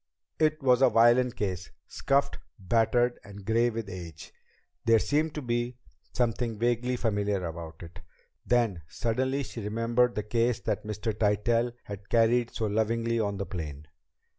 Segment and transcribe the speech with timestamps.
[0.39, 4.33] It was a violin case, scuffed, battered, and gray with age.
[4.83, 5.77] There seemed to be
[6.11, 7.99] something vaguely familiar about it;
[8.43, 11.13] then, suddenly, she remembered the case that Mr.
[11.13, 13.85] Tytell had carried so lovingly on the plane.